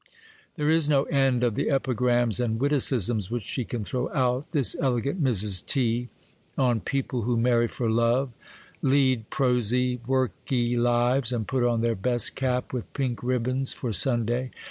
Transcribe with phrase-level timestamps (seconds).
[0.55, 4.75] There is no end of the epigrams and witticisms which she can throw out, this
[4.79, 5.63] elegant Mrs.
[5.63, 6.09] T.,
[6.57, 8.31] on people who marry for love,
[8.81, 14.49] lead prosy, worky lives, and put on their best cap with pink ribbons for Sunday.